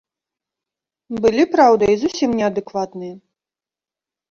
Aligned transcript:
Былі, 1.25 1.43
праўда, 1.55 1.83
і 1.95 1.99
зусім 2.05 2.29
неадэкватныя. 2.41 3.15